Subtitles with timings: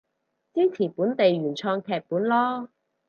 [0.03, 0.05] 支持
[0.89, 2.69] 本地原創劇本囉